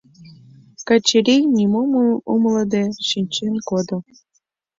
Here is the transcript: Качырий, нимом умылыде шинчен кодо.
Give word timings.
Качырий, 0.87 1.43
нимом 1.57 1.89
умылыде 2.33 2.83
шинчен 3.07 3.53
кодо. 3.69 3.97